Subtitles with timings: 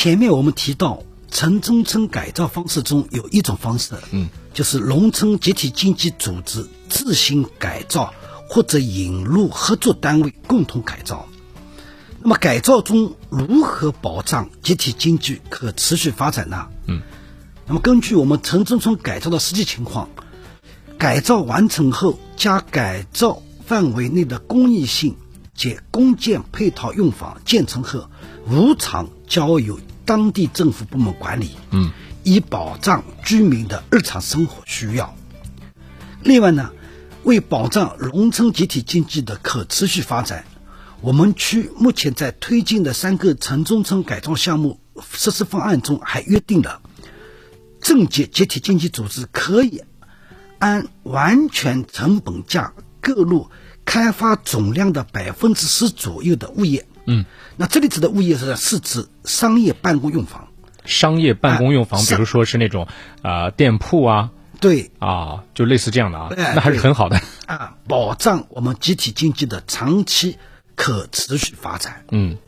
[0.00, 8.14] 前面我们提到城中村改造方式中有一种方式，嗯，就是农村集体经济组织自行改造
[8.48, 11.26] 或者引入合作单位共同改造。
[12.22, 16.68] 那么改造中如何保障集体经济可持续发展呢？
[16.86, 17.02] 嗯，
[17.66, 20.08] 那么根据我们城中村改造的实际情况，
[20.96, 25.16] 改造完成后加改造范围内的公益性
[25.58, 28.08] 及公建配套用房建成后，
[28.46, 31.50] 无偿交由当地政府部门管理。
[31.72, 31.90] 嗯，
[32.22, 35.16] 以保障居民的日常生活需要。
[36.22, 36.70] 另外呢，
[37.24, 40.44] 为保障农村集体经济的可持续发展，
[41.00, 44.78] 我们区目前在推进的三个城中村改造项目
[45.12, 46.80] 实施方案中，还约定了
[47.80, 49.82] 镇级集体经济组织可以
[50.60, 53.50] 按完全成本价购入
[53.84, 56.86] 开发总量的百分之十左右的物业。
[57.06, 57.24] 嗯，
[57.56, 60.48] 那这里指的物业是是指商业办公用房。
[60.84, 62.86] 商业办公用房，啊比如说是那种
[63.22, 67.20] 啊、店铺啊对啊，就类似这样的啊，哎那还是很好的。
[67.46, 70.36] 啊，保障我们集体经济的长期
[70.74, 72.04] 可持续发展。
[72.10, 72.36] 嗯。